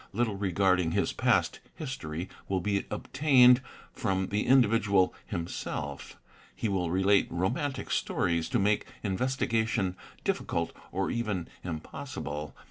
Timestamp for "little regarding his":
0.13-1.13